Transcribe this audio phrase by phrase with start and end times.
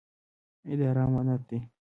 [0.73, 1.59] اداره امانت دی